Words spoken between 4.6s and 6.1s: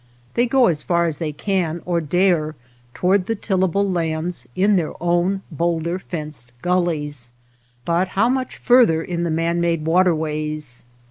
their own boulder